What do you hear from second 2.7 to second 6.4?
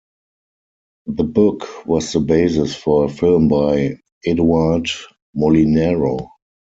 for a film by Edouard Molinaro.